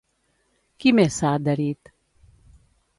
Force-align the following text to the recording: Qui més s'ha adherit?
Qui 0.79 0.95
més 1.01 1.19
s'ha 1.21 1.35
adherit? 1.41 1.95